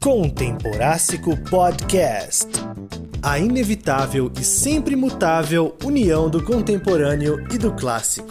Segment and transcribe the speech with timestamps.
[0.00, 2.48] Contemporástico Podcast.
[3.22, 8.28] A inevitável e sempre mutável união do contemporâneo e do clássico.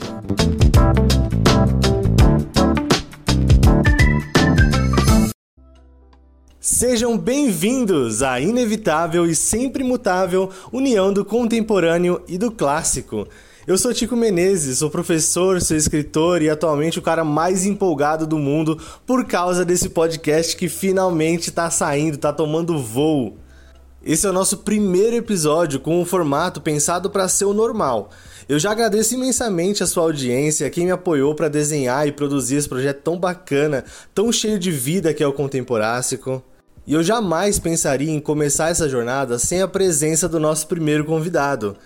[6.60, 13.28] Sejam bem-vindos à inevitável e sempre mutável união do contemporâneo e do clássico.
[13.68, 18.40] Eu sou Tico Menezes, sou professor, sou escritor e atualmente o cara mais empolgado do
[18.40, 18.76] mundo
[19.06, 23.38] por causa desse podcast que finalmente está saindo, está tomando voo.
[24.04, 28.10] Esse é o nosso primeiro episódio com um formato pensado para ser o normal.
[28.50, 32.68] Eu já agradeço imensamente a sua audiência, quem me apoiou para desenhar e produzir esse
[32.68, 36.42] projeto tão bacana, tão cheio de vida que é o Contemporástico.
[36.88, 41.78] E eu jamais pensaria em começar essa jornada sem a presença do nosso primeiro convidado.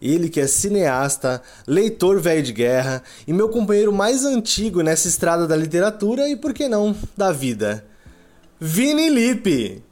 [0.00, 5.46] Ele que é cineasta, leitor velho de guerra e meu companheiro mais antigo nessa estrada
[5.46, 7.84] da literatura e, por que não, da vida.
[8.58, 9.82] Vini Lipe!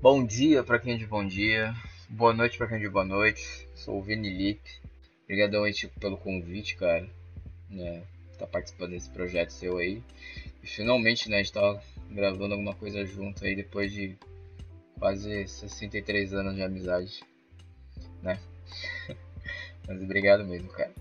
[0.00, 1.74] Bom dia para quem é de bom dia,
[2.08, 3.68] boa noite para quem é de boa noite.
[3.74, 4.70] Sou o Vini Lipe.
[5.24, 7.08] Obrigadão aí, tipo, pelo convite, cara.
[7.68, 8.02] Né,
[8.38, 10.02] tá participando desse projeto seu aí.
[10.62, 14.16] E finalmente, né, a gente tá gravando alguma coisa junto aí depois de
[15.00, 17.24] quase 63 anos de amizade,
[18.22, 18.38] né?
[19.88, 20.92] mas obrigado mesmo, cara.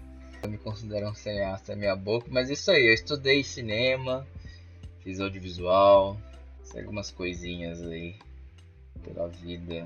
[0.41, 4.25] Eu me considero um cineasta minha boca, mas isso aí, eu estudei cinema,
[5.03, 6.17] fiz audiovisual,
[6.63, 8.15] sei algumas coisinhas aí
[9.03, 9.85] pela vida.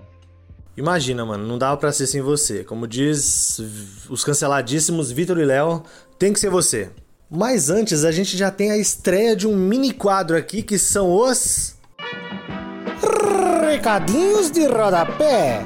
[0.77, 2.63] Imagina, mano, não dava pra ser sem você.
[2.63, 3.59] Como diz
[4.09, 5.83] os canceladíssimos Vitor e Léo,
[6.19, 6.91] tem que ser você.
[7.29, 11.11] Mas antes, a gente já tem a estreia de um mini quadro aqui que são
[11.11, 11.75] os
[13.73, 15.61] recadinhos de rodapé.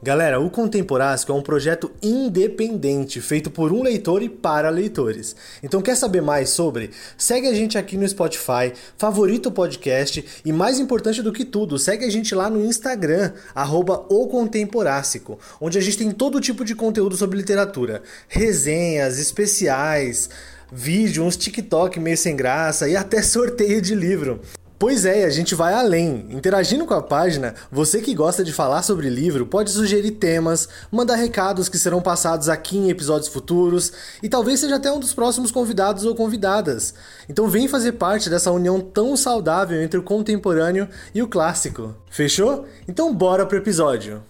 [0.00, 5.34] Galera, o Contemporásco é um projeto independente, feito por um leitor e para leitores.
[5.60, 6.92] Então quer saber mais sobre?
[7.18, 11.76] Segue a gente aqui no Spotify, favorita o podcast e mais importante do que tudo,
[11.76, 14.06] segue a gente lá no Instagram, arroba
[15.60, 20.30] onde a gente tem todo tipo de conteúdo sobre literatura, resenhas, especiais,
[20.70, 24.40] vídeo, uns TikTok meio sem graça e até sorteio de livro.
[24.78, 26.26] Pois é, a gente vai além.
[26.30, 31.16] Interagindo com a página, você que gosta de falar sobre livro pode sugerir temas, mandar
[31.16, 35.50] recados que serão passados aqui em episódios futuros e talvez seja até um dos próximos
[35.50, 36.94] convidados ou convidadas.
[37.28, 41.96] Então vem fazer parte dessa união tão saudável entre o contemporâneo e o clássico.
[42.08, 42.64] Fechou?
[42.86, 44.22] Então bora pro episódio.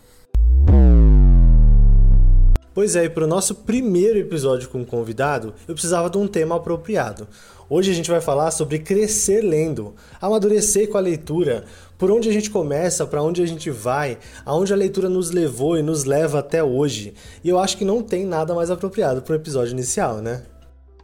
[2.79, 6.29] Pois é, e para o nosso primeiro episódio com um convidado, eu precisava de um
[6.29, 7.27] tema apropriado.
[7.69, 11.65] Hoje a gente vai falar sobre crescer lendo, amadurecer com a leitura,
[11.99, 15.77] por onde a gente começa, para onde a gente vai, aonde a leitura nos levou
[15.77, 17.15] e nos leva até hoje.
[17.43, 20.45] E eu acho que não tem nada mais apropriado para o episódio inicial, né?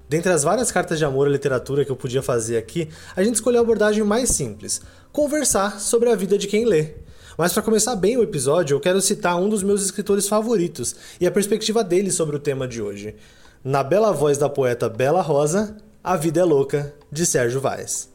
[0.08, 3.34] Dentre as várias cartas de amor à literatura que eu podia fazer aqui, a gente
[3.34, 4.80] escolheu a abordagem mais simples:
[5.10, 7.03] conversar sobre a vida de quem lê.
[7.36, 11.26] Mas para começar bem o episódio, eu quero citar um dos meus escritores favoritos e
[11.26, 13.16] a perspectiva dele sobre o tema de hoje.
[13.64, 18.08] Na bela voz da poeta Bela Rosa, A Vida é Louca, de Sérgio Vaz.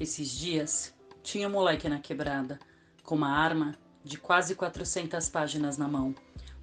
[0.00, 2.58] Esses dias, tinha um moleque na quebrada,
[3.04, 6.12] com uma arma de quase 400 páginas na mão,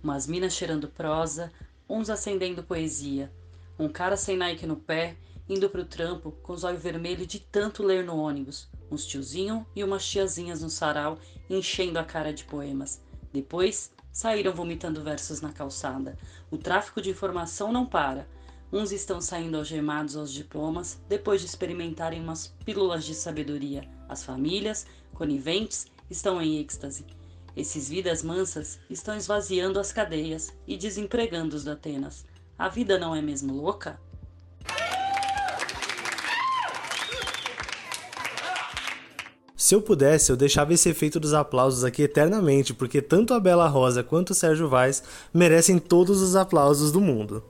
[0.04, 1.50] umas minas cheirando prosa,
[1.90, 3.31] uns acendendo poesia,
[3.80, 5.16] um cara sem Nike no pé
[5.50, 9.84] indo pro trampo com os olhos vermelhos de tanto ler no ônibus, uns tiozinho e
[9.84, 11.18] umas tiazinhas no sarau
[11.50, 13.02] enchendo a cara de poemas.
[13.31, 16.18] Depois saíram vomitando versos na calçada.
[16.50, 18.28] O tráfico de informação não para.
[18.72, 23.88] Uns estão saindo algemados aos diplomas depois de experimentarem umas pílulas de sabedoria.
[24.09, 27.06] As famílias, coniventes, estão em êxtase.
[27.56, 32.25] Esses vidas mansas estão esvaziando as cadeias e desempregando os da Atenas.
[32.57, 34.00] A vida não é mesmo louca?
[39.57, 43.68] Se eu pudesse, eu deixava esse efeito dos aplausos aqui eternamente, porque tanto a Bela
[43.68, 45.01] Rosa quanto o Sérgio Vaz
[45.33, 47.44] merecem todos os aplausos do mundo.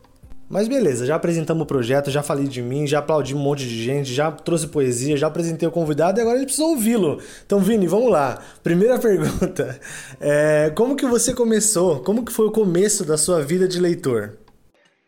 [0.49, 3.83] Mas beleza, já apresentamos o projeto, já falei de mim, já aplaudi um monte de
[3.83, 7.21] gente, já trouxe poesia, já apresentei o convidado e agora gente precisa ouvi-lo.
[7.45, 8.41] Então, Vini, vamos lá.
[8.63, 9.77] Primeira pergunta.
[10.17, 11.99] É, como que você começou?
[11.99, 14.37] Como que foi o começo da sua vida de leitor?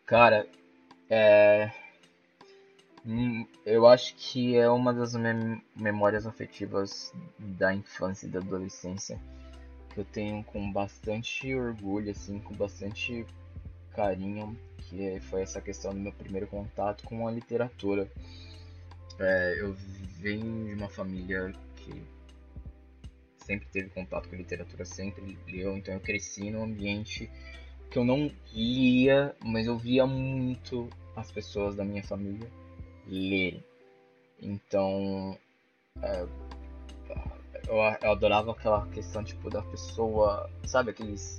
[0.04, 0.44] Cara,
[1.08, 1.70] é...
[3.10, 9.20] Hum, eu acho que é uma das mem memórias afetivas da infância e da adolescência
[9.92, 13.26] que eu tenho com bastante orgulho, assim, com bastante
[13.90, 18.08] carinho, que foi essa questão do meu primeiro contato com a literatura.
[19.18, 19.74] É, eu
[20.20, 22.04] venho de uma família que
[23.38, 27.28] sempre teve contato com literatura, sempre leu, então eu cresci num ambiente
[27.90, 32.48] que eu não lia, mas eu via muito as pessoas da minha família
[33.10, 33.64] lerem.
[34.40, 35.36] Então,
[36.02, 36.26] é,
[37.68, 41.38] eu, eu adorava aquela questão tipo da pessoa, sabe aqueles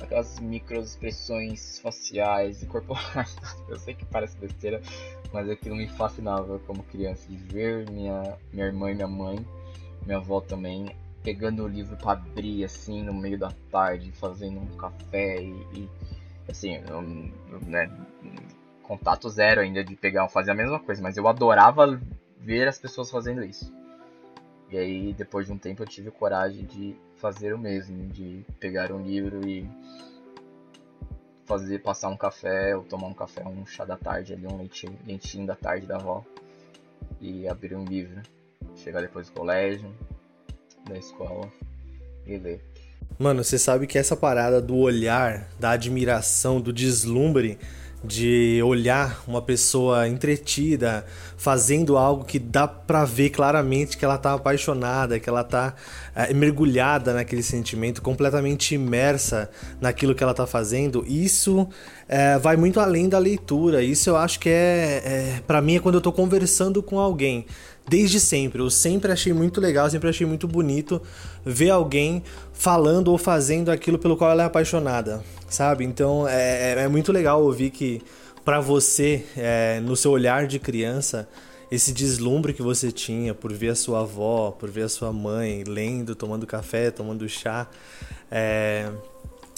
[0.00, 3.36] aquelas microexpressões faciais e corporais.
[3.68, 4.82] Eu sei que parece besteira,
[5.32, 9.46] mas aquilo me fascinava como criança de ver minha minha irmã e minha mãe,
[10.04, 14.76] minha avó também pegando o livro para abrir assim no meio da tarde, fazendo um
[14.76, 15.88] café e, e
[16.48, 17.02] assim, eu,
[17.66, 17.90] né,
[18.86, 22.00] contato zero ainda de pegar, fazer a mesma coisa, mas eu adorava
[22.38, 23.72] ver as pessoas fazendo isso.
[24.70, 28.92] E aí, depois de um tempo, eu tive coragem de fazer o mesmo, de pegar
[28.92, 29.68] um livro e
[31.44, 34.98] fazer passar um café, ou tomar um café, um chá da tarde ali, um leitinho,
[35.06, 36.24] leitinho da tarde da avó,
[37.20, 38.20] e abrir um livro.
[38.76, 39.92] Chegar depois do colégio,
[40.88, 41.50] da escola
[42.26, 42.60] e ler.
[43.18, 47.58] Mano, você sabe que essa parada do olhar, da admiração, do deslumbre
[48.06, 51.04] de olhar uma pessoa entretida
[51.36, 55.74] fazendo algo que dá para ver claramente que ela tá apaixonada, que ela tá
[56.14, 59.50] é, mergulhada naquele sentimento, completamente imersa
[59.80, 61.68] naquilo que ela tá fazendo, isso
[62.08, 63.82] é, vai muito além da leitura.
[63.82, 67.46] Isso eu acho que é, é para mim é quando eu tô conversando com alguém
[67.88, 68.60] desde sempre.
[68.60, 71.00] Eu sempre achei muito legal, sempre achei muito bonito
[71.44, 72.22] ver alguém
[72.52, 75.84] falando ou fazendo aquilo pelo qual ela é apaixonada, sabe?
[75.84, 78.02] Então é, é, é muito legal ouvir que
[78.44, 81.28] para você, é, no seu olhar de criança,
[81.70, 85.64] esse deslumbre que você tinha por ver a sua avó, por ver a sua mãe
[85.64, 87.68] lendo, tomando café, tomando chá,
[88.30, 88.88] é,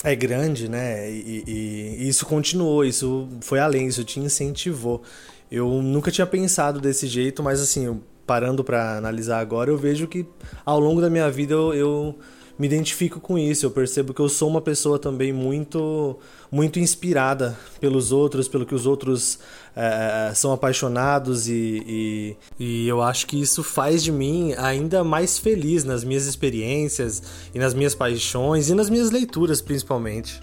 [0.02, 1.10] é grande, né?
[1.10, 5.02] E, e, e, isso continuou, isso foi além, isso te incentivou.
[5.50, 10.26] Eu nunca tinha pensado desse jeito, mas assim, parando para analisar agora, eu vejo que
[10.66, 12.18] ao longo da minha vida eu, eu,
[12.58, 13.64] me identifico com isso.
[13.64, 16.18] Eu percebo que eu sou uma pessoa também muito,
[16.52, 19.38] muito inspirada pelos outros, pelo que os outros
[19.74, 25.38] é, são apaixonados e, e, e, eu acho que isso faz de mim ainda mais
[25.38, 27.22] feliz nas minhas experiências
[27.54, 30.40] e nas minhas paixões e nas minhas leituras, principalmente.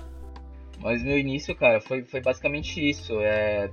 [0.82, 3.14] Mas meu início, cara, foi, foi basicamente isso.
[3.20, 3.70] É,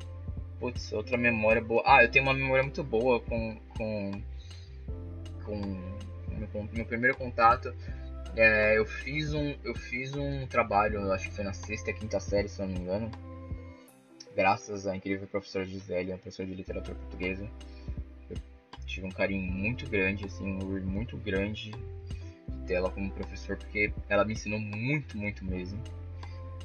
[0.62, 1.82] Putz, outra memória boa.
[1.85, 3.59] Ah, eu tenho uma memória muito boa com.
[3.76, 4.23] com.
[5.44, 7.75] com, com meu primeiro contato.
[8.37, 9.56] É, eu fiz um.
[9.64, 13.11] Eu fiz um trabalho, acho que foi na sexta, quinta série, se não me engano.
[14.37, 17.50] Graças à incrível professora Gisele, a professora de literatura portuguesa.
[18.31, 18.37] Eu
[18.87, 21.73] tive um carinho muito grande, assim, um orgulho muito grande
[22.69, 25.82] dela como professor, porque ela me ensinou muito, muito mesmo.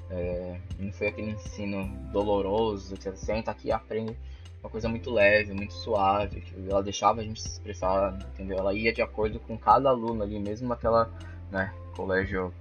[0.09, 4.17] É, não foi aquele ensino doloroso, que você senta aqui e aprende
[4.61, 8.57] uma coisa muito leve, muito suave, que ela deixava a gente se expressar, entendeu?
[8.57, 11.11] Ela ia de acordo com cada aluno ali, mesmo naquela,
[11.51, 12.53] né, colégio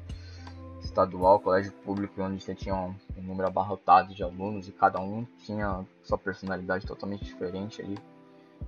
[0.81, 5.26] estadual, colégio público, onde você tinha um, um número abarrotado de alunos e cada um
[5.44, 7.99] tinha sua personalidade totalmente diferente ali.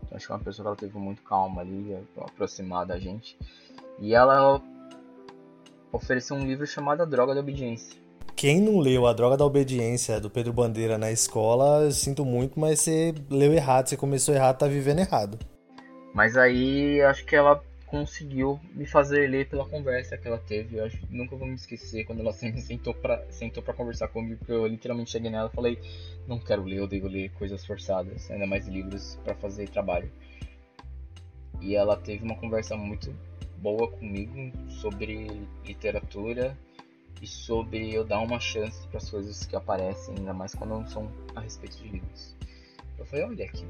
[0.04, 3.38] Então acho que é uma pessoa que ela teve muito calma ali, aproximar da gente.
[3.98, 4.60] E ela
[5.92, 10.20] ofereceu um livro chamado A Droga da Obediência quem não leu A Droga da Obediência
[10.20, 14.66] do Pedro Bandeira na escola, sinto muito, mas você leu errado, você começou errado, tá
[14.66, 15.38] vivendo errado.
[16.14, 20.76] Mas aí acho que ela conseguiu me fazer ler pela conversa que ela teve.
[20.76, 24.52] Eu acho, nunca vou me esquecer quando ela sentou pra, sentou pra conversar comigo, porque
[24.52, 25.78] eu literalmente cheguei nela e falei:
[26.26, 30.10] Não quero ler, eu devo ler coisas forçadas, ainda mais livros para fazer trabalho.
[31.60, 33.12] E ela teve uma conversa muito
[33.56, 35.26] boa comigo sobre
[35.64, 36.56] literatura
[37.20, 40.86] e sobre eu dar uma chance para as coisas que aparecem, ainda mais quando não
[40.86, 42.34] são a respeito de livros.
[42.98, 43.66] Eu falei, olha que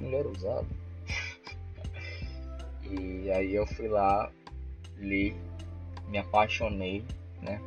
[0.00, 0.66] mulher ousada.
[2.82, 4.30] e aí eu fui lá,
[4.96, 5.34] li,
[6.08, 7.04] me apaixonei,
[7.42, 7.60] né?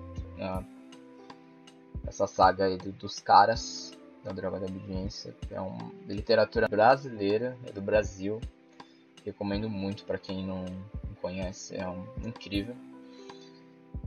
[2.08, 7.58] Essa saga aí do, dos caras da Droga da Obediência, que é uma literatura brasileira,
[7.66, 8.42] é do Brasil.
[9.24, 10.66] Recomendo muito para quem não
[11.22, 12.76] conhece, é um, incrível.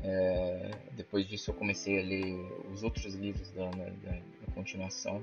[0.05, 2.35] É, depois disso eu comecei a ler
[2.73, 5.21] os outros livros da, da, da continuação.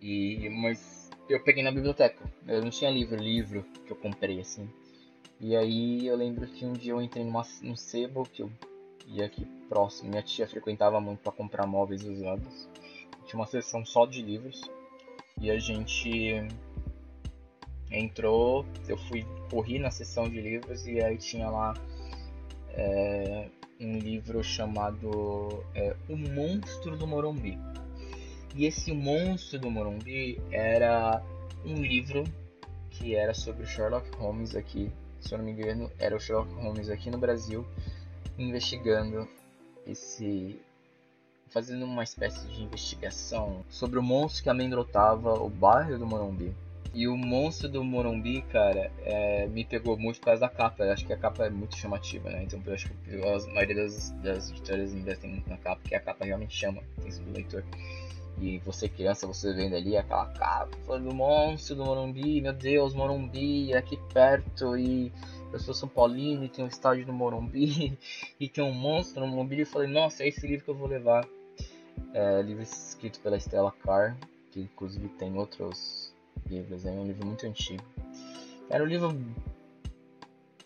[0.00, 2.22] E, mas eu peguei na biblioteca.
[2.46, 4.68] Eu não tinha livro, livro que eu comprei assim.
[5.40, 8.50] E aí eu lembro que um dia eu entrei numa, num sebo que eu
[9.06, 10.10] ia aqui próximo.
[10.10, 12.68] Minha tia frequentava muito para comprar móveis usados.
[13.26, 14.60] Tinha uma seção só de livros.
[15.40, 16.46] E a gente
[17.90, 21.74] entrou, eu fui corri na seção de livros e aí tinha lá
[22.72, 23.48] é,
[23.80, 27.58] um livro chamado é, O Monstro do Morumbi.
[28.54, 31.22] E esse Monstro do Morumbi era
[31.64, 32.24] um livro
[32.90, 36.90] que era sobre Sherlock Holmes aqui, se eu não me engano, era o Sherlock Holmes
[36.90, 37.66] aqui no Brasil,
[38.38, 39.26] investigando
[39.86, 40.60] esse.
[41.48, 46.54] fazendo uma espécie de investigação sobre o monstro que amedrontava o bairro do Morumbi.
[46.94, 50.84] E o monstro do Morumbi, cara, é, me pegou muito por causa da capa.
[50.84, 52.42] Eu acho que a capa é muito chamativa, né?
[52.44, 54.50] Então eu acho que a maioria das, das
[54.92, 57.64] investem muito na capa, porque a capa realmente chama a atenção do leitor.
[58.38, 63.72] E você criança, você vendo ali aquela capa do monstro do Morumbi, meu Deus, Morumbi,
[63.72, 65.12] é aqui perto, e
[65.52, 67.96] eu sou São Paulino e tem um estádio no Morumbi,
[68.40, 70.74] e tem um monstro no Morumbi, e eu falei, nossa, é esse livro que eu
[70.74, 71.26] vou levar.
[72.14, 74.16] É, livro escrito pela Stella Carr,
[74.50, 76.01] que inclusive tem outros
[76.52, 76.84] livros.
[76.84, 77.82] É um livro muito antigo.
[78.68, 79.16] Era um livro,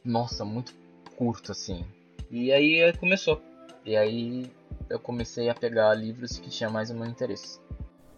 [0.05, 0.75] nossa, muito
[1.17, 1.85] curto assim.
[2.31, 3.41] E aí começou.
[3.85, 4.51] E aí
[4.91, 7.61] eu comecei a pegar livros que tinha mais o meu interesse.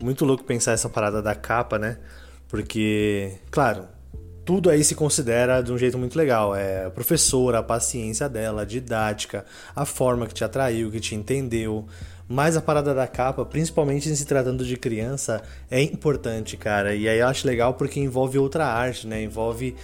[0.03, 1.99] Muito louco pensar essa parada da capa, né?
[2.49, 3.89] Porque, claro,
[4.49, 6.57] tudo aí se considera de um jeito muito legal.
[6.57, 9.45] É a professora, a paciência dela, a didática,
[9.77, 11.85] a forma que te atraiu, que te entendeu,
[12.27, 16.95] mas a parada da capa, principalmente em se tratando de criança, é importante, cara.
[16.95, 19.23] E aí eu acho legal porque envolve outra arte, né?
[19.23, 19.77] Envolve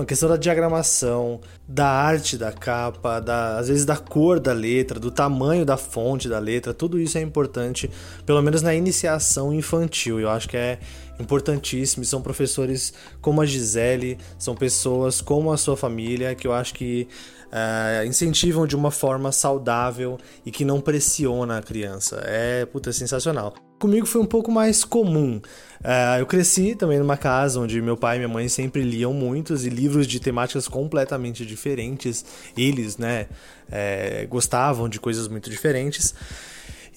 [0.00, 4.98] a questão da diagramação, da arte da capa, da, às vezes da cor da letra,
[4.98, 7.90] do tamanho da fonte da letra, tudo isso é importante,
[8.24, 10.20] pelo menos na iniciação infantil.
[10.20, 10.78] Eu acho que é
[11.18, 12.04] importantíssimo.
[12.04, 17.08] São professores como a Gisele, são pessoas como a sua família, que eu acho que
[17.46, 22.22] uh, incentivam de uma forma saudável e que não pressiona a criança.
[22.24, 23.54] É, puta, sensacional.
[23.78, 25.40] Comigo foi um pouco mais comum.
[25.80, 29.66] Uh, eu cresci também numa casa onde meu pai e minha mãe sempre liam muitos
[29.66, 32.24] e livros de temáticas completamente diferentes.
[32.56, 33.26] Eles, né,
[33.70, 36.14] é, gostavam de coisas muito diferentes.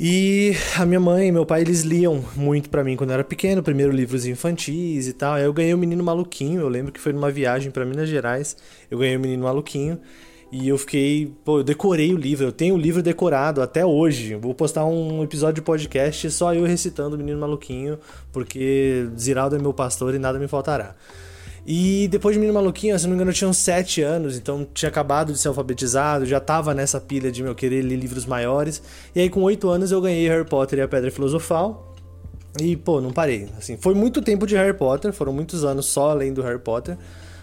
[0.02, 3.24] E a minha mãe e meu pai, eles liam muito para mim quando eu era
[3.24, 5.34] pequeno, primeiro livros infantis e tal.
[5.34, 8.56] Aí eu ganhei o Menino Maluquinho, eu lembro que foi numa viagem para Minas Gerais,
[8.90, 10.00] eu ganhei o Menino Maluquinho.
[10.52, 14.34] E eu fiquei, pô, eu decorei o livro, eu tenho o livro decorado até hoje.
[14.36, 18.00] Vou postar um episódio de podcast só eu recitando o Menino Maluquinho,
[18.32, 20.96] porque Ziraldo é meu pastor e nada me faltará.
[21.68, 24.68] E depois de Menino Maluquinho, se não me engano, eu tinha uns 7 anos, então
[24.74, 28.82] tinha acabado de ser alfabetizado, já tava nessa pilha de meu querer ler livros maiores.
[29.14, 31.94] E aí com 8 anos eu ganhei Harry Potter e a Pedra Filosofal.
[32.60, 33.48] E, pô, não parei.
[33.56, 36.98] Assim, foi muito tempo de Harry Potter, foram muitos anos só lendo Harry Potter.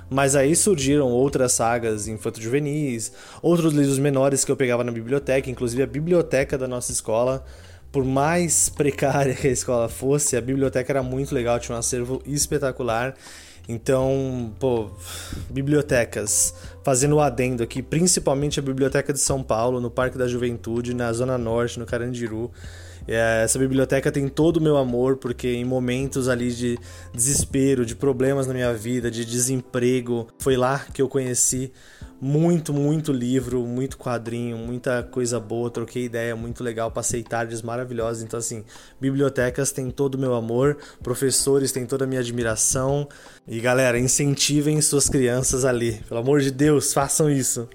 [0.09, 5.83] Mas aí surgiram outras sagas infanto-juvenis, outros livros menores que eu pegava na biblioteca, inclusive
[5.83, 7.45] a biblioteca da nossa escola.
[7.91, 12.23] Por mais precária que a escola fosse, a biblioteca era muito legal, tinha um acervo
[12.25, 13.15] espetacular.
[13.69, 14.91] Então, pô,
[15.51, 20.95] bibliotecas, fazendo o adendo aqui, principalmente a Biblioteca de São Paulo, no Parque da Juventude,
[20.95, 22.53] na Zona Norte, no Carandiru.
[23.07, 26.79] É, essa biblioteca tem todo o meu amor, porque em momentos ali de
[27.15, 31.73] desespero, de problemas na minha vida, de desemprego, foi lá que eu conheci
[32.21, 38.23] muito, muito livro, muito quadrinho, muita coisa boa, troquei ideia muito legal, passei tardes maravilhosas.
[38.23, 38.65] Então, assim,
[39.01, 43.09] bibliotecas têm todo o meu amor, professores têm toda a minha admiração.
[43.47, 47.69] E galera, incentivem suas crianças ali, pelo amor de Deus, façam isso.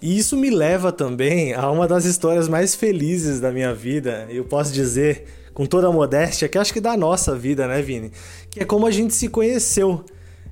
[0.00, 4.44] E isso me leva também a uma das histórias mais felizes da minha vida, eu
[4.44, 8.12] posso dizer com toda a modéstia, que acho que da nossa vida, né, Vini?
[8.48, 10.04] Que é como a gente se conheceu.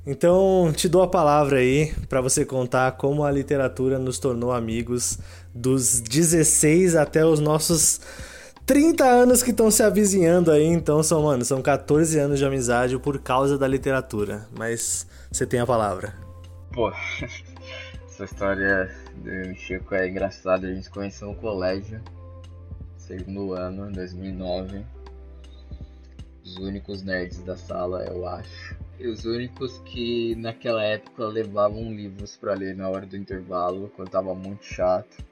[0.04, 5.18] Então, te dou a palavra aí para você contar como a literatura nos tornou amigos
[5.54, 8.00] dos 16 até os nossos
[8.66, 10.66] 30 anos que estão se avizinhando aí.
[10.66, 14.48] Então, são, mano, são 14 anos de amizade por causa da literatura.
[14.56, 16.14] Mas você tem a palavra.
[16.72, 16.90] Pô,
[18.10, 20.66] essa história do Chico é engraçada.
[20.66, 22.00] A gente conheceu no colégio,
[22.96, 24.84] segundo ano, 2009.
[26.44, 28.76] Os únicos nerds da sala, eu acho.
[28.98, 34.10] E os únicos que naquela época levavam livros para ler na hora do intervalo, quando
[34.10, 35.24] tava muito chato.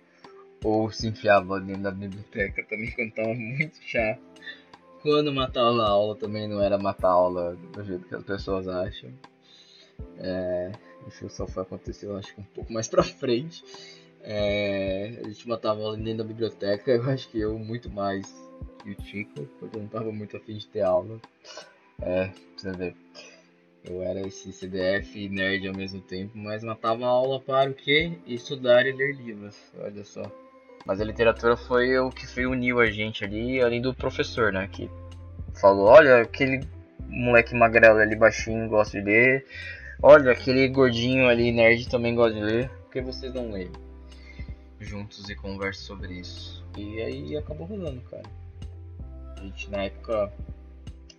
[0.62, 4.22] Ou se enfiava dentro da biblioteca também quando tava muito chato.
[5.02, 8.66] Quando matava a aula também não era matar a aula do jeito que as pessoas
[8.66, 9.10] acham.
[10.18, 10.72] É,
[11.08, 13.64] isso só foi acontecer, eu acho que um pouco mais pra frente.
[14.22, 18.24] É, a gente matava ela dentro da biblioteca, eu acho que eu muito mais
[18.82, 21.20] que o Chico, porque eu não tava muito afim de ter aula.
[22.00, 22.94] É, você ver.
[23.84, 28.12] Eu era esse CDF nerd ao mesmo tempo, mas matava aula para o quê?
[28.26, 30.22] Estudar e ler livros, olha só.
[30.86, 34.68] Mas a literatura foi o que uniu a gente ali, além do professor, né?
[34.72, 34.88] Que
[35.60, 36.66] falou, olha, aquele
[37.08, 39.46] moleque magrelo ali baixinho gosta de ler,
[40.06, 42.68] Olha, aquele gordinho ali, nerd, também gosta de ler.
[42.68, 43.70] Por que vocês não leem?
[44.78, 46.62] Juntos e conversam sobre isso.
[46.76, 48.22] E aí acabou rolando, cara.
[49.38, 50.30] A gente, na época,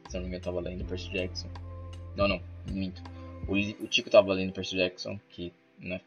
[0.07, 1.49] se eu não me engano, tava lendo Percy Jackson.
[2.15, 2.39] Não, não,
[2.69, 3.01] minto.
[3.47, 5.99] O, o Tico tava lendo Percy Jackson, que, né,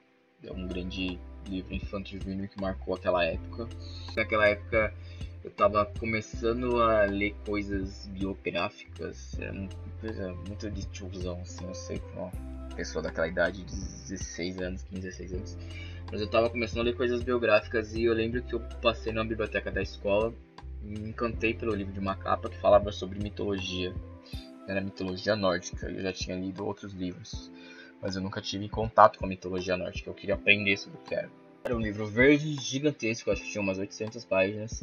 [0.44, 1.18] é um grande
[1.49, 3.68] livro infantil que marcou aquela época.
[4.14, 4.94] Naquela época
[5.42, 9.68] eu tava começando a ler coisas biográficas, era uma
[10.00, 12.30] coisa muito de tiozão, assim, eu sei, uma
[12.75, 15.59] pessoa daquela idade de 16 anos, 15, 16 anos.
[16.11, 19.23] Mas eu tava começando a ler coisas biográficas e eu lembro que eu passei na
[19.23, 20.33] biblioteca da escola
[20.83, 23.95] e me encantei pelo livro de uma capa que falava sobre mitologia.
[24.67, 27.51] Era mitologia nórdica, eu já tinha lido outros livros,
[28.03, 31.15] mas eu nunca tive contato com a mitologia nórdica, eu queria aprender sobre o que
[31.15, 31.31] era.
[31.69, 34.83] Era um livro verde gigantesco, acho que tinha umas 800 páginas,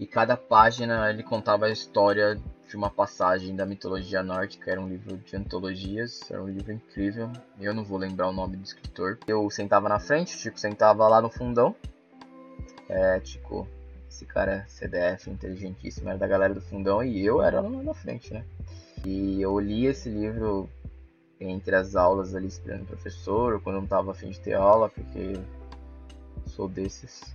[0.00, 4.70] e cada página ele contava a história de uma passagem da mitologia nórdica.
[4.70, 7.30] Era um livro de antologias, era um livro incrível.
[7.60, 9.18] Eu não vou lembrar o nome do escritor.
[9.26, 11.76] Eu sentava na frente, o sentava lá no fundão.
[12.88, 13.68] É, Chico,
[14.08, 17.92] esse cara é CDF, inteligentíssimo, era da galera do fundão e eu era lá na
[17.92, 18.42] frente, né?
[19.04, 20.66] E eu li esse livro
[21.38, 24.54] entre as aulas ali esperando o professor, ou quando eu não tava afim de ter
[24.54, 25.34] aula, porque
[26.46, 27.34] sou desses.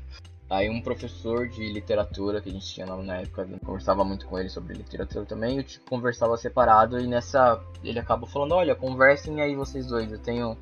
[0.49, 4.47] Aí um professor de literatura que a gente tinha na época, conversava muito com ele
[4.47, 9.41] sobre literatura também, e o Tico conversava separado e nessa ele acaba falando, olha, conversem
[9.41, 10.57] aí vocês dois, eu tenho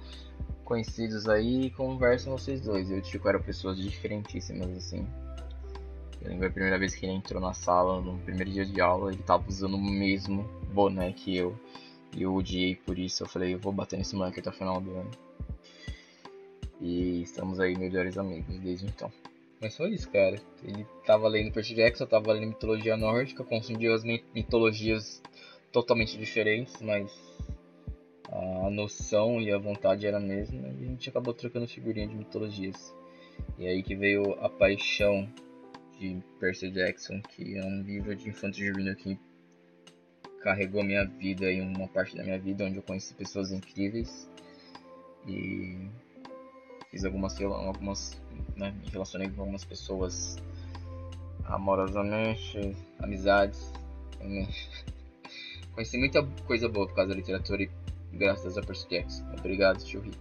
[0.64, 2.90] conhecidos aí, conversem vocês dois.
[2.90, 5.08] E o Tico era pessoas diferentíssimas assim.
[6.20, 9.14] Eu lembro a primeira vez que ele entrou na sala, no primeiro dia de aula,
[9.14, 11.56] ele tava usando o mesmo boné que eu.
[12.16, 14.82] E eu odiei por isso, eu falei, eu vou bater nesse moleque até o final
[14.82, 15.12] do ano.
[16.82, 19.12] E estamos aí melhores amigos desde então.
[19.62, 20.40] Mas foi isso, cara.
[20.64, 25.22] Ele tava lendo Percy Jackson, tava lendo mitologia nórdica, confundiu as mitologias
[25.72, 27.12] totalmente diferentes, mas
[28.30, 32.16] a noção e a vontade era a mesma e a gente acabou trocando figurinha de
[32.16, 32.94] mitologias.
[33.58, 35.30] E aí que veio a paixão
[36.00, 39.18] de Percy Jackson, que é um livro de infanto juvenil que
[40.42, 44.30] carregou minha vida e uma parte da minha vida, onde eu conheci pessoas incríveis
[45.28, 45.90] e
[46.96, 48.18] fiz algumas, algumas
[48.56, 50.38] né, me relacionei com algumas pessoas
[51.44, 53.70] amorosamente, amizades.
[54.22, 54.48] Né?
[55.76, 57.70] Conheci muita coisa boa por causa da literatura e
[58.14, 59.26] graças a Percy Jackson.
[59.38, 60.18] Obrigado, tio Rick.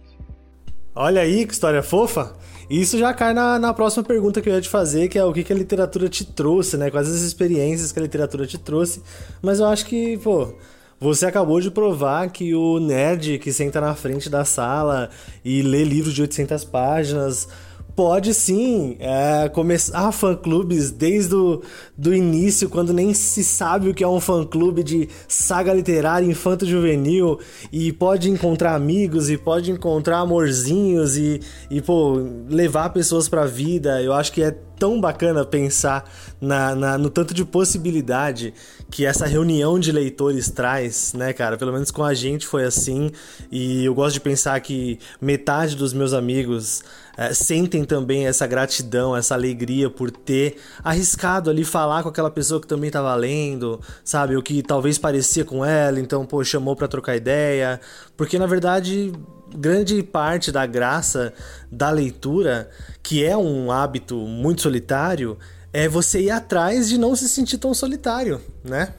[0.93, 2.35] Olha aí que história fofa.
[2.69, 5.31] Isso já cai na, na próxima pergunta que eu ia te fazer, que é o
[5.31, 6.91] que, que a literatura te trouxe, né?
[6.91, 9.01] Quais as experiências que a literatura te trouxe.
[9.41, 10.53] Mas eu acho que, pô,
[10.99, 15.09] você acabou de provar que o nerd que senta na frente da sala
[15.43, 17.47] e lê livros de 800 páginas
[17.95, 21.61] pode sim é, começar fã-clubes desde o
[21.97, 27.39] do início, quando nem se sabe o que é um fã-clube de saga literária infanto-juvenil,
[27.71, 31.39] e pode encontrar amigos, e pode encontrar amorzinhos, e,
[31.71, 34.01] e pô, levar pessoas pra vida.
[34.01, 36.09] Eu acho que é tão bacana pensar
[36.39, 38.53] na, na, no tanto de possibilidade
[38.89, 41.57] que essa reunião de leitores traz, né, cara?
[41.57, 43.11] Pelo menos com a gente foi assim.
[43.51, 46.83] E eu gosto de pensar que metade dos meus amigos
[47.17, 52.59] é, sentem também essa gratidão, essa alegria por ter arriscado ali falar com aquela pessoa
[52.59, 54.35] que também estava lendo, sabe?
[54.35, 57.79] O que talvez parecia com ela, então, pô, chamou para trocar ideia.
[58.15, 59.13] Porque na verdade
[59.55, 61.33] grande parte da graça
[61.71, 62.69] da leitura,
[63.01, 65.37] que é um hábito muito solitário,
[65.71, 68.93] é você ir atrás de não se sentir tão solitário, né?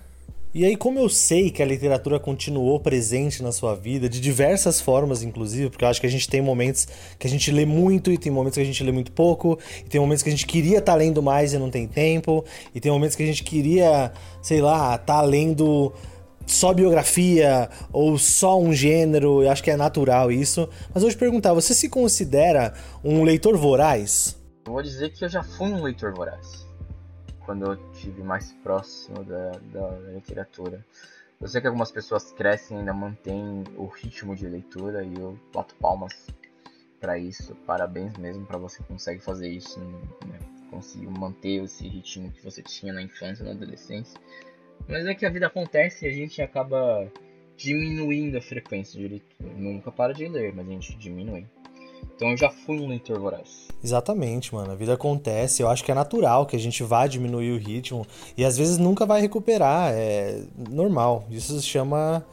[0.59, 4.81] E aí, como eu sei que a literatura continuou presente na sua vida, de diversas
[4.81, 6.89] formas, inclusive, porque eu acho que a gente tem momentos
[7.19, 9.89] que a gente lê muito e tem momentos que a gente lê muito pouco, e
[9.91, 12.43] tem momentos que a gente queria estar tá lendo mais e não tem tempo,
[12.75, 15.93] e tem momentos que a gente queria, sei lá, estar tá lendo
[16.47, 20.69] só biografia ou só um gênero, eu acho que é natural isso.
[20.95, 24.37] Mas hoje perguntar, você se considera um leitor voraz?
[24.65, 26.67] Eu vou dizer que eu já fui um leitor voraz.
[27.45, 30.85] Quando eu tive mais próximo da, da literatura.
[31.41, 35.39] Eu sei que algumas pessoas crescem e ainda mantêm o ritmo de leitura e eu
[35.53, 36.27] bato palmas
[36.99, 37.55] para isso.
[37.67, 40.39] Parabéns mesmo para você que consegue fazer isso, né?
[40.71, 44.19] conseguir manter esse ritmo que você tinha na infância, na adolescência.
[44.89, 47.11] Mas é que a vida acontece e a gente acaba
[47.57, 49.53] diminuindo a frequência de leitura.
[49.57, 51.47] Nunca para de ler, mas a gente diminui.
[52.15, 53.69] Então eu já fui um leitor voraz.
[53.83, 54.73] Exatamente, mano.
[54.73, 55.63] A vida acontece.
[55.63, 58.79] Eu acho que é natural que a gente vá diminuir o ritmo e às vezes
[58.79, 59.93] nunca vai recuperar.
[59.93, 61.27] É normal.
[61.31, 62.25] Isso se chama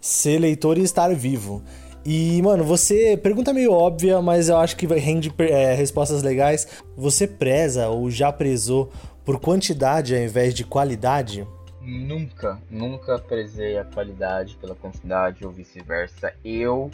[0.00, 1.62] ser leitor e estar vivo.
[2.04, 3.16] E, mano, você.
[3.16, 6.66] Pergunta meio óbvia, mas eu acho que rende é, respostas legais.
[6.96, 8.90] Você preza ou já prezou
[9.24, 11.46] por quantidade ao invés de qualidade?
[11.90, 16.32] Nunca, nunca prezei a qualidade pela quantidade ou vice-versa.
[16.44, 16.88] Eu,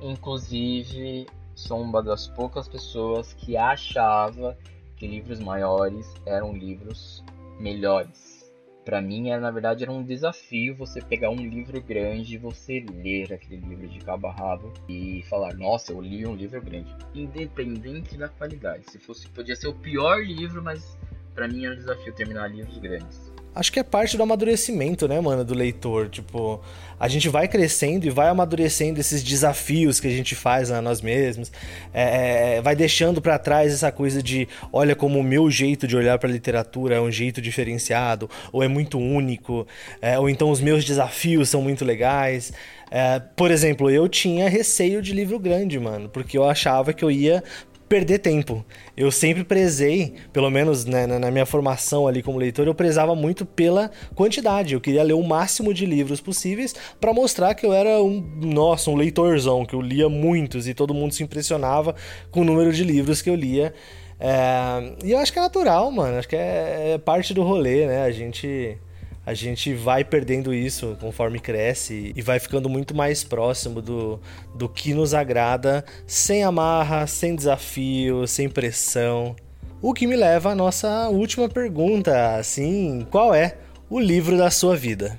[0.00, 4.56] inclusive, sou uma das poucas pessoas que achava
[4.96, 7.24] que livros maiores eram livros
[7.58, 8.38] melhores.
[8.84, 12.78] para mim, era, na verdade, era um desafio você pegar um livro grande e você
[12.78, 16.94] ler aquele livro de cabo a rabo e falar, nossa, eu li um livro grande.
[17.12, 18.88] Independente da qualidade.
[18.88, 20.96] Se fosse, podia ser o pior livro, mas
[21.34, 23.27] para mim era um desafio terminar livros grandes
[23.58, 26.08] acho que é parte do amadurecimento, né, mano, do leitor.
[26.08, 26.62] Tipo,
[26.98, 31.00] a gente vai crescendo e vai amadurecendo esses desafios que a gente faz a nós
[31.00, 31.50] mesmos.
[31.92, 35.96] É, é vai deixando para trás essa coisa de, olha como o meu jeito de
[35.96, 39.66] olhar para literatura é um jeito diferenciado, ou é muito único,
[40.00, 42.52] é, ou então os meus desafios são muito legais.
[42.90, 47.10] É, por exemplo, eu tinha receio de livro grande, mano, porque eu achava que eu
[47.10, 47.42] ia
[47.88, 48.64] perder tempo.
[48.96, 53.46] Eu sempre prezei, pelo menos né, na minha formação ali como leitor, eu prezava muito
[53.46, 54.74] pela quantidade.
[54.74, 58.90] Eu queria ler o máximo de livros possíveis para mostrar que eu era um, nossa,
[58.90, 61.94] um leitorzão, que eu lia muitos e todo mundo se impressionava
[62.30, 63.72] com o número de livros que eu lia.
[64.20, 66.18] É, e eu acho que é natural, mano.
[66.18, 68.02] Acho que é, é parte do rolê, né?
[68.02, 68.76] A gente
[69.28, 74.18] a gente vai perdendo isso conforme cresce e vai ficando muito mais próximo do,
[74.54, 79.36] do que nos agrada, sem amarra, sem desafio, sem pressão.
[79.82, 83.58] O que me leva à nossa última pergunta, assim, qual é
[83.90, 85.18] o livro da sua vida?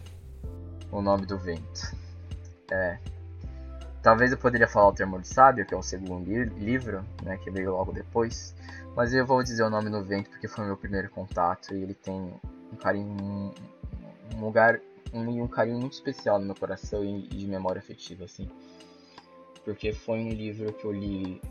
[0.91, 1.95] O Nome do Vento.
[2.71, 2.97] É.
[4.01, 7.37] Talvez eu poderia falar o Termo de Sábio, que é o segundo li livro, né,
[7.37, 8.55] que veio logo depois.
[8.95, 11.83] Mas eu vou dizer o Nome do Vento porque foi o meu primeiro contato e
[11.83, 12.33] ele tem
[12.73, 13.53] um carinho
[14.39, 14.81] um lugar
[15.13, 18.49] um, um carinho muito especial no meu coração e, de memória afetiva, assim.
[19.63, 21.41] Porque foi um livro que eu li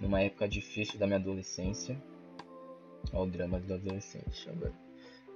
[0.00, 2.00] numa época difícil da minha adolescência.
[3.12, 4.72] Olha o drama do adolescente agora.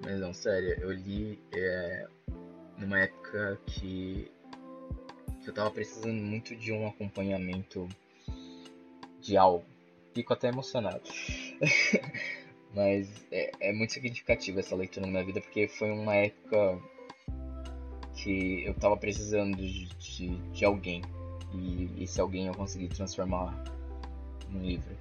[0.02, 2.06] Mas não, sério, eu li é,
[2.78, 4.30] numa época que,
[5.42, 7.88] que eu tava precisando muito de um acompanhamento
[9.20, 9.64] de algo.
[10.12, 11.02] Fico até emocionado.
[12.74, 16.80] Mas é, é muito significativa essa leitura na minha vida porque foi uma época
[18.16, 21.02] que eu tava precisando de, de, de alguém.
[21.52, 23.62] E esse alguém eu consegui transformar
[24.48, 24.96] num livro.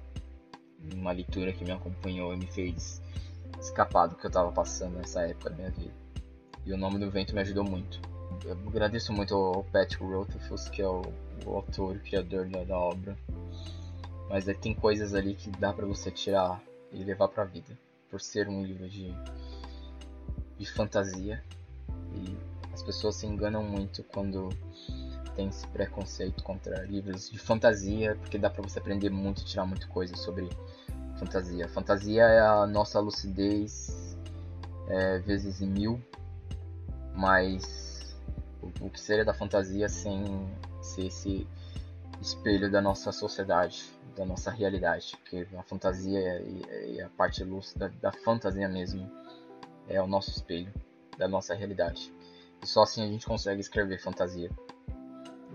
[0.94, 3.02] Uma leitura que me acompanhou e me fez
[3.60, 5.94] escapar do que eu tava passando nessa época da minha vida.
[6.64, 8.00] E o nome do vento me ajudou muito.
[8.44, 11.02] Eu agradeço muito ao Pat Rothfuss, que é o,
[11.46, 13.16] o autor, o criador da, da obra.
[14.28, 16.62] Mas é, tem coisas ali que dá para você tirar
[16.94, 17.76] e levar para a vida,
[18.10, 19.12] por ser um livro de,
[20.58, 21.42] de fantasia.
[22.14, 22.36] E
[22.72, 24.48] as pessoas se enganam muito quando
[25.34, 29.66] tem esse preconceito contra livros de fantasia, porque dá para você aprender muito e tirar
[29.66, 30.48] muita coisa sobre
[31.18, 31.68] fantasia.
[31.68, 34.16] Fantasia é a nossa lucidez
[34.88, 36.00] é, vezes em mil,
[37.14, 38.16] mas
[38.62, 40.24] o, o que seria da fantasia sem
[40.80, 41.46] ser esse
[42.20, 43.84] espelho da nossa sociedade?
[44.16, 49.10] Da nossa realidade, porque a fantasia e, a parte lúcida da fantasia mesmo
[49.88, 50.72] é o nosso espelho
[51.18, 52.12] da nossa realidade.
[52.62, 54.50] E só assim a gente consegue escrever fantasia.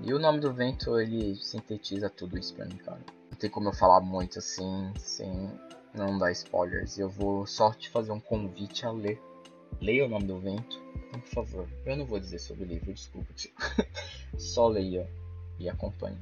[0.01, 2.99] E o nome do vento, ele sintetiza tudo isso pra mim, cara.
[3.31, 5.51] Não tem como eu falar muito assim, sem
[5.93, 6.97] não dar spoilers.
[6.97, 9.21] Eu vou só te fazer um convite a ler.
[9.81, 10.79] Leia o nome do vento,
[11.11, 11.69] por favor.
[11.85, 13.51] Eu não vou dizer sobre o livro, desculpa, tio.
[14.37, 15.09] só leia
[15.59, 16.17] e acompanhe.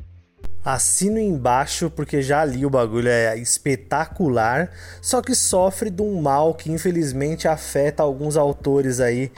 [0.70, 4.70] Assino embaixo porque já li o bagulho, é espetacular,
[5.02, 9.32] só que sofre de um mal que infelizmente afeta alguns autores aí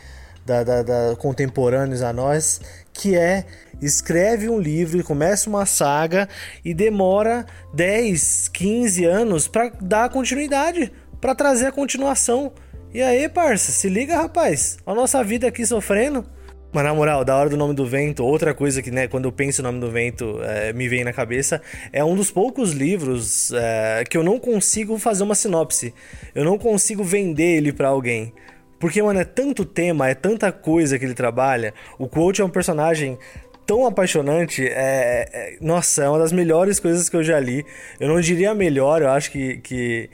[0.44, 2.60] da, da, da, contemporâneos a nós,
[2.92, 3.46] que é
[3.80, 6.28] escreve um livro começa uma saga
[6.66, 12.52] e demora 10, 15 anos para dar continuidade, para trazer a continuação.
[12.92, 14.80] E aí, parça, se liga, rapaz.
[14.84, 16.26] A nossa vida aqui sofrendo.
[16.72, 19.32] Mas na moral, da hora do nome do vento, outra coisa que, né, quando eu
[19.32, 23.52] penso no nome do vento, é, me vem na cabeça, é um dos poucos livros
[23.54, 25.94] é, que eu não consigo fazer uma sinopse.
[26.36, 28.32] Eu não consigo vender ele para alguém.
[28.80, 31.74] Porque, mano, é tanto tema, é tanta coisa que ele trabalha.
[31.98, 33.18] O Quote é um personagem
[33.66, 34.66] tão apaixonante.
[34.66, 37.66] É, é, nossa, é uma das melhores coisas que eu já li.
[38.00, 40.10] Eu não diria melhor, eu acho que, que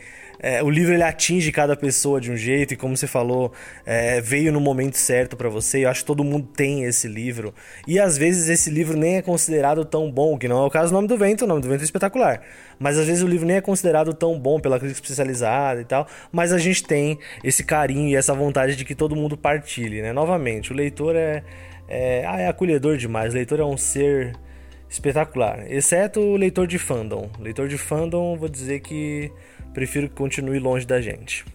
[0.48, 3.52] é, o livro ele atinge cada pessoa de um jeito e como você falou
[3.84, 7.52] é, veio no momento certo para você eu acho que todo mundo tem esse livro.
[7.88, 10.92] E às vezes esse livro nem é considerado tão bom que não é o caso
[10.92, 12.44] do Nome do Vento o Nome do Vento é espetacular.
[12.78, 16.08] Mas às vezes o livro nem é considerado tão bom pela crítica especializada e tal
[16.32, 20.14] mas a gente tem esse carinho e essa vontade de que todo mundo partilhe né?
[20.14, 21.44] Novamente o leitor é
[21.88, 24.36] é, ah, é acolhedor demais o leitor é um ser
[24.88, 27.32] espetacular exceto o leitor de fandom.
[27.40, 29.32] Leitor de fandom vou dizer que
[29.76, 31.46] prefiro que continue longe da gente.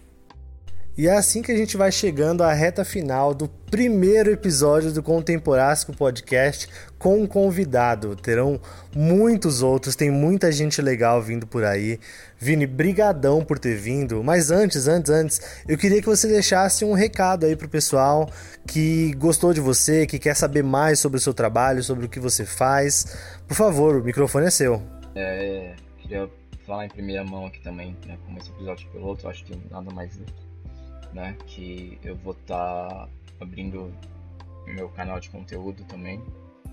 [0.97, 5.01] E é assim que a gente vai chegando à reta final do primeiro episódio do
[5.01, 6.67] Contemporásco Podcast
[6.99, 8.13] com um convidado.
[8.15, 8.59] Terão
[8.93, 11.97] muitos outros, tem muita gente legal vindo por aí.
[12.37, 14.21] Vini, brigadão por ter vindo.
[14.21, 18.29] Mas antes, antes, antes, eu queria que você deixasse um recado aí pro pessoal
[18.67, 22.19] que gostou de você, que quer saber mais sobre o seu trabalho, sobre o que
[22.19, 23.15] você faz.
[23.47, 24.81] Por favor, o microfone é seu.
[25.15, 26.29] É, queria
[26.61, 30.19] falar em primeira mão aqui também, né, como esse episódio piloto, acho que nada mais
[31.13, 31.35] né?
[31.45, 33.93] Que eu vou estar tá abrindo
[34.65, 36.21] meu canal de conteúdo também.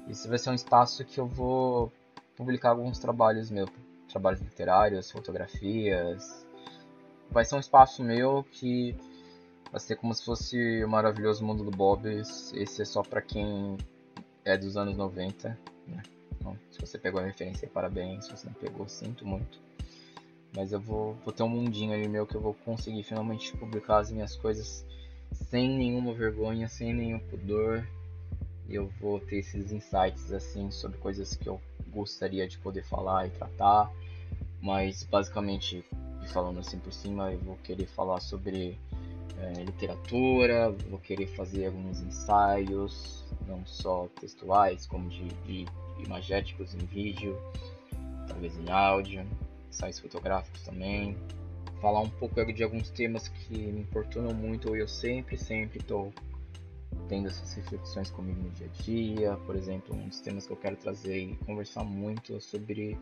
[0.08, 1.92] Esse vai ser um espaço que eu vou
[2.36, 3.70] publicar alguns trabalhos meus,
[4.08, 6.46] trabalhos literários, fotografias.
[7.30, 8.96] Vai ser um espaço meu que
[9.70, 12.08] vai ser como se fosse o maravilhoso mundo do Bob.
[12.08, 13.76] Esse é só para quem
[14.44, 16.02] é dos anos 90, né?
[16.32, 18.26] Então, se você pegou a referência, parabéns.
[18.26, 19.67] Se você não pegou, sinto muito.
[20.58, 23.98] Mas eu vou, vou ter um mundinho ali meu que eu vou conseguir finalmente publicar
[23.98, 24.84] as minhas coisas
[25.30, 27.86] sem nenhuma vergonha, sem nenhum pudor.
[28.68, 33.28] E eu vou ter esses insights assim sobre coisas que eu gostaria de poder falar
[33.28, 33.88] e tratar.
[34.60, 35.84] Mas basicamente,
[36.32, 38.76] falando assim por cima, eu vou querer falar sobre
[39.38, 45.66] é, literatura, vou querer fazer alguns ensaios, não só textuais, como de, de
[46.00, 47.40] imagéticos em vídeo,
[48.26, 49.24] talvez em áudio
[49.68, 51.16] ensaios fotográficos também.
[51.80, 56.12] Falar um pouco de alguns temas que me importunam muito, ou eu sempre, sempre estou
[57.08, 59.36] tendo essas reflexões comigo no dia a dia.
[59.46, 62.98] Por exemplo, um dos temas que eu quero trazer e conversar muito é sobre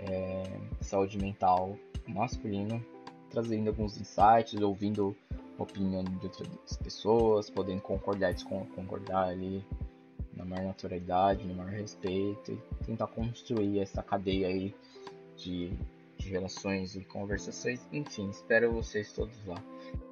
[0.00, 0.42] é,
[0.80, 2.82] saúde mental masculina,
[3.30, 5.16] trazendo alguns insights, ouvindo
[5.58, 9.64] opinião de outras pessoas, podendo concordar e desconcordar ali
[10.34, 14.74] na maior naturalidade, no maior respeito e tentar construir essa cadeia aí
[15.36, 15.72] de
[16.18, 17.80] de relações e conversações.
[17.92, 19.62] Enfim, espero vocês todos lá.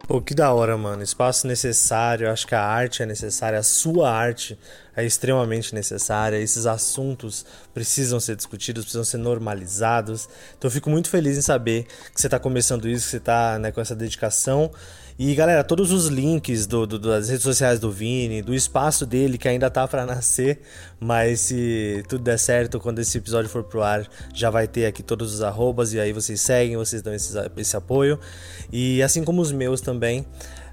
[0.06, 1.02] Pô, que da hora, mano.
[1.02, 4.56] Espaço necessário, acho que a arte é necessária, a sua arte
[4.94, 6.36] é extremamente necessária.
[6.36, 10.28] Esses assuntos precisam ser discutidos, precisam ser normalizados.
[10.56, 13.58] Então eu fico muito feliz em saber que você está começando isso, que você está
[13.58, 14.70] né, com essa dedicação.
[15.18, 19.38] E galera, todos os links do, do, das redes sociais do Vini, do espaço dele
[19.38, 20.60] que ainda tá para nascer,
[21.00, 25.02] mas se tudo der certo, quando esse episódio for pro ar, já vai ter aqui
[25.02, 28.20] todos os arrobas e aí vocês seguem, vocês dão esse, esse apoio.
[28.70, 30.20] E assim como os meus também.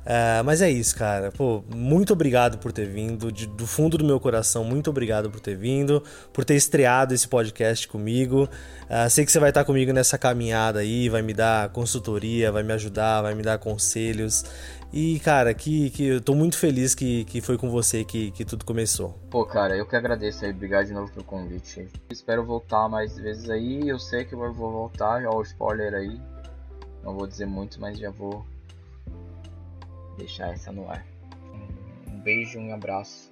[0.03, 1.31] Uh, mas é isso, cara.
[1.31, 3.31] Pô, muito obrigado por ter vindo.
[3.31, 7.27] De, do fundo do meu coração, muito obrigado por ter vindo, por ter estreado esse
[7.27, 8.49] podcast comigo.
[8.83, 12.63] Uh, sei que você vai estar comigo nessa caminhada aí, vai me dar consultoria, vai
[12.63, 14.43] me ajudar, vai me dar conselhos.
[14.91, 18.45] E, cara, que, que eu tô muito feliz que, que foi com você que, que
[18.45, 19.17] tudo começou.
[19.31, 20.51] Pô, cara, eu que agradeço aí.
[20.51, 21.87] Obrigado de novo pelo convite.
[22.11, 23.87] Espero voltar mais vezes aí.
[23.87, 26.21] Eu sei que eu vou voltar, já o spoiler aí.
[27.03, 28.45] Não vou dizer muito, mas já vou
[30.17, 31.05] deixar essa no ar.
[32.07, 33.31] Um beijo, um abraço.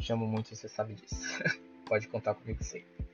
[0.00, 1.16] Chamo muito, você sabe disso.
[1.86, 3.08] Pode contar comigo sempre.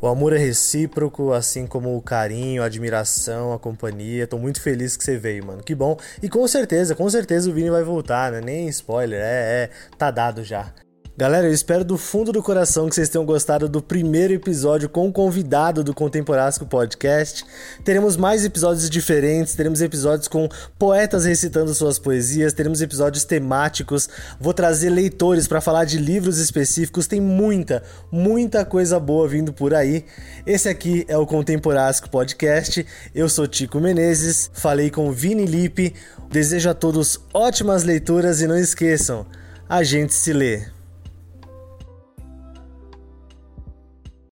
[0.00, 4.26] O amor é recíproco, assim como o carinho, a admiração, a companhia.
[4.26, 5.62] Tô muito feliz que você veio, mano.
[5.62, 5.96] Que bom.
[6.22, 8.40] E com certeza, com certeza o Vini vai voltar, né?
[8.40, 10.74] Nem spoiler, é, é, tá dado já.
[11.16, 15.06] Galera, eu espero do fundo do coração que vocês tenham gostado do primeiro episódio com
[15.06, 17.44] o convidado do Contemporásco Podcast.
[17.84, 24.08] Teremos mais episódios diferentes, teremos episódios com poetas recitando suas poesias, teremos episódios temáticos.
[24.40, 27.06] Vou trazer leitores para falar de livros específicos.
[27.06, 30.04] Tem muita, muita coisa boa vindo por aí.
[30.44, 32.84] Esse aqui é o Contemporásco Podcast.
[33.14, 35.94] Eu sou Tico Menezes, falei com Vini Lipe.
[36.28, 39.24] Desejo a todos ótimas leituras e não esqueçam,
[39.68, 40.73] a gente se lê.